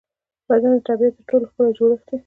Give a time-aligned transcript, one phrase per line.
[0.49, 2.17] بدن د طبیعت تر ټولو ښکلی جوړڻت دی.